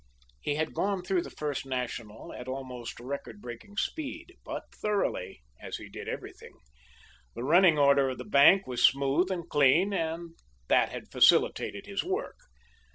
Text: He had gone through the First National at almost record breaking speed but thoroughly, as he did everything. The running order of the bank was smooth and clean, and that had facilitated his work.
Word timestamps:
He 0.39 0.55
had 0.55 0.73
gone 0.73 1.03
through 1.03 1.21
the 1.21 1.29
First 1.29 1.63
National 1.63 2.33
at 2.33 2.47
almost 2.47 2.99
record 2.99 3.39
breaking 3.39 3.77
speed 3.77 4.33
but 4.43 4.63
thoroughly, 4.73 5.43
as 5.61 5.77
he 5.77 5.89
did 5.89 6.07
everything. 6.07 6.55
The 7.35 7.43
running 7.43 7.77
order 7.77 8.09
of 8.09 8.17
the 8.17 8.25
bank 8.25 8.65
was 8.65 8.83
smooth 8.83 9.29
and 9.29 9.47
clean, 9.47 9.93
and 9.93 10.31
that 10.69 10.89
had 10.91 11.11
facilitated 11.11 11.85
his 11.85 12.03
work. 12.03 12.37